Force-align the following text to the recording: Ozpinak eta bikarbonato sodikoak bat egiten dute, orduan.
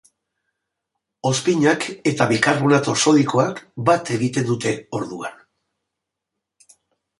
Ozpinak 1.29 1.85
eta 2.13 2.27
bikarbonato 2.31 2.97
sodikoak 3.05 3.63
bat 3.91 4.11
egiten 4.17 4.49
dute, 4.51 4.75
orduan. 5.03 5.39